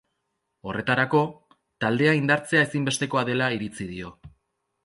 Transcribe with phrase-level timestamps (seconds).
[0.71, 1.21] Horretarako,
[1.85, 4.15] taldea indartzea ezinbestekoa dela iritzi dio.